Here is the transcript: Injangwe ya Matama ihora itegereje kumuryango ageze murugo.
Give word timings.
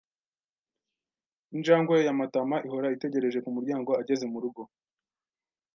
Injangwe 1.55 1.95
ya 2.07 2.17
Matama 2.19 2.55
ihora 2.67 2.93
itegereje 2.95 3.39
kumuryango 3.45 3.89
ageze 4.01 4.25
murugo. 4.31 4.61